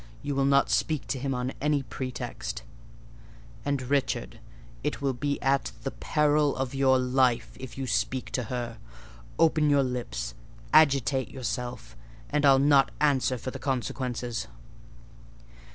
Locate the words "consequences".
13.59-14.47